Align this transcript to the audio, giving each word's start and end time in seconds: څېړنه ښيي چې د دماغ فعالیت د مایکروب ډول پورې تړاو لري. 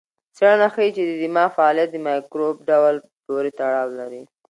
څېړنه 0.37 0.67
ښيي 0.73 0.89
چې 0.95 1.03
د 1.09 1.11
دماغ 1.21 1.49
فعالیت 1.57 1.89
د 1.91 1.97
مایکروب 2.07 2.55
ډول 2.69 2.95
پورې 3.25 3.49
تړاو 3.59 3.89
لري. 3.99 4.21